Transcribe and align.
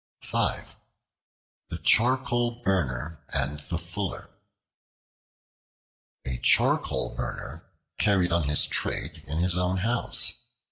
The 1.69 1.77
Charcoal 1.83 2.63
Burner 2.63 3.23
And 3.29 3.59
The 3.59 3.77
Fuller 3.77 4.31
A 6.25 6.39
CHARCOAL 6.39 7.13
BURNER 7.15 7.71
carried 7.99 8.31
on 8.31 8.45
his 8.49 8.65
trade 8.65 9.23
in 9.27 9.37
his 9.37 9.55
own 9.55 9.77
house. 9.77 10.47